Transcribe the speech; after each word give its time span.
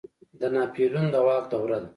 د 0.39 0.41
ناپلیون 0.53 1.05
د 1.13 1.15
واک 1.25 1.43
دوره 1.51 1.77
ده. 1.83 1.89